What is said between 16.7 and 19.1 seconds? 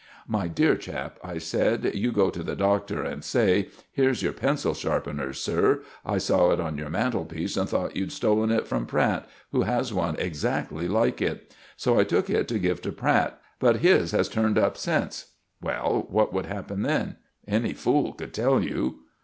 then? Any fool could tell you."